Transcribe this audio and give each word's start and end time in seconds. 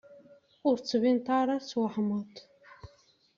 Ur 0.67 0.75
d-tbaneḍ 0.77 1.27
ara 1.39 1.55
twehmeḍ. 1.69 2.31